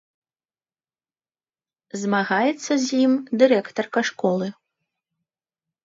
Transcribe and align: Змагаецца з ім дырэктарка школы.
Змагаецца 2.05 2.73
з 2.87 3.05
ім 3.05 3.13
дырэктарка 3.43 3.99
школы. 4.13 4.47